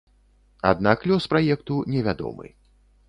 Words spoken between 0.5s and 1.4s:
Аднак лёс